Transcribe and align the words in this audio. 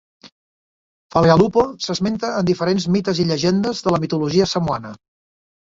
Falealupo 1.15 1.65
s'esmenta 1.89 2.33
en 2.39 2.49
diferents 2.49 2.89
mites 2.97 3.23
i 3.25 3.29
llegendes 3.35 3.85
de 3.89 3.97
la 3.97 4.03
mitologia 4.09 4.51
samoana. 4.57 4.99